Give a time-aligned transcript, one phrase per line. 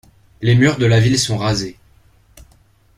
[0.41, 1.77] Les murs de la ville sont rasés.